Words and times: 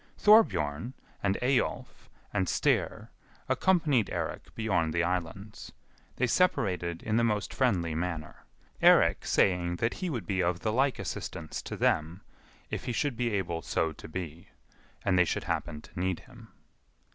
Thorbjorn, 0.17 0.93
and 1.21 1.37
Eyjolf, 1.43 2.09
and 2.33 2.47
Styr 2.47 3.09
accompanied 3.47 4.09
Eirik 4.09 4.51
beyond 4.55 4.91
the 4.95 5.03
islands. 5.03 5.71
They 6.15 6.25
separated 6.25 7.03
in 7.03 7.17
the 7.17 7.23
most 7.23 7.53
friendly 7.53 7.93
manner, 7.93 8.37
Eirik 8.81 9.23
saying 9.27 9.75
that 9.75 9.93
he 9.93 10.09
would 10.09 10.25
be 10.25 10.41
of 10.41 10.61
the 10.61 10.73
like 10.73 10.97
assistance 10.97 11.61
to 11.61 11.77
them, 11.77 12.21
if 12.71 12.85
he 12.85 12.91
should 12.93 13.15
be 13.15 13.29
able 13.35 13.61
so 13.61 13.91
to 13.93 14.07
be, 14.07 14.47
and 15.05 15.19
they 15.19 15.23
should 15.25 15.43
happen 15.43 15.81
to 15.81 15.99
need 15.99 16.21
him. 16.21 16.47